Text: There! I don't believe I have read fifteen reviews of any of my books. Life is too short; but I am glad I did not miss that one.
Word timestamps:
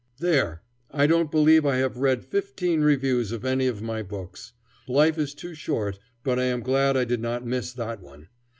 There! 0.17 0.63
I 0.89 1.05
don't 1.05 1.29
believe 1.29 1.63
I 1.63 1.75
have 1.75 1.97
read 1.97 2.25
fifteen 2.25 2.81
reviews 2.81 3.31
of 3.31 3.45
any 3.45 3.67
of 3.67 3.83
my 3.83 4.01
books. 4.01 4.51
Life 4.87 5.19
is 5.19 5.35
too 5.35 5.53
short; 5.53 5.99
but 6.23 6.39
I 6.39 6.45
am 6.45 6.61
glad 6.61 6.97
I 6.97 7.05
did 7.05 7.21
not 7.21 7.45
miss 7.45 7.71
that 7.73 8.01
one. 8.01 8.27